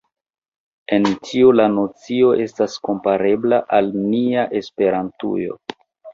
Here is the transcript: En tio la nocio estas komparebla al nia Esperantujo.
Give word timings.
En 0.95 1.03
tio 1.27 1.51
la 1.59 1.67
nocio 1.73 2.31
estas 2.47 2.79
komparebla 2.89 3.61
al 3.81 3.93
nia 4.09 4.49
Esperantujo. 4.63 5.61